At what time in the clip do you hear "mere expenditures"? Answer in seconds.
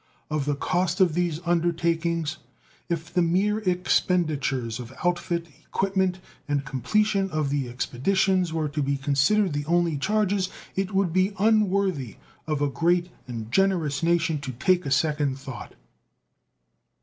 3.21-4.79